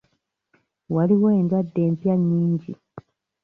Waliwo 0.95 1.29
endwadde 1.39 1.79
empya 1.87 2.13
nnyingi. 2.19 2.73